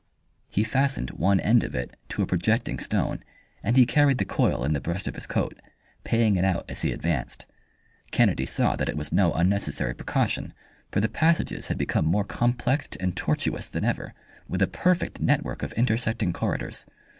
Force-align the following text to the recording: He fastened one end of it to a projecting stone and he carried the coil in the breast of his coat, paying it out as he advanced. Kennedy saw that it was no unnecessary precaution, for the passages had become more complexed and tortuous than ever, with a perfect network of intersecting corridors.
He 0.49 0.63
fastened 0.63 1.11
one 1.11 1.39
end 1.39 1.63
of 1.63 1.75
it 1.75 1.95
to 2.09 2.23
a 2.23 2.25
projecting 2.25 2.79
stone 2.79 3.23
and 3.61 3.77
he 3.77 3.85
carried 3.85 4.17
the 4.17 4.25
coil 4.25 4.63
in 4.63 4.73
the 4.73 4.81
breast 4.81 5.07
of 5.07 5.13
his 5.13 5.27
coat, 5.27 5.61
paying 6.03 6.37
it 6.37 6.43
out 6.43 6.65
as 6.67 6.81
he 6.81 6.91
advanced. 6.91 7.45
Kennedy 8.09 8.47
saw 8.47 8.75
that 8.75 8.89
it 8.89 8.97
was 8.97 9.11
no 9.11 9.31
unnecessary 9.33 9.93
precaution, 9.93 10.55
for 10.89 11.01
the 11.01 11.07
passages 11.07 11.67
had 11.67 11.77
become 11.77 12.05
more 12.07 12.23
complexed 12.23 12.97
and 12.99 13.15
tortuous 13.15 13.67
than 13.67 13.85
ever, 13.85 14.15
with 14.47 14.63
a 14.63 14.67
perfect 14.67 15.19
network 15.19 15.61
of 15.61 15.71
intersecting 15.73 16.33
corridors. 16.33 16.87